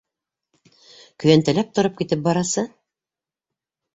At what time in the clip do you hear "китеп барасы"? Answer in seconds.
2.01-2.63